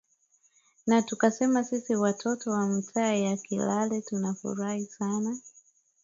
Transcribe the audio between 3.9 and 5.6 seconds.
tunafurahi sana